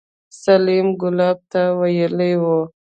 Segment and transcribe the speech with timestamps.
[0.43, 2.59] سليم ګلاب ته ويلي وو.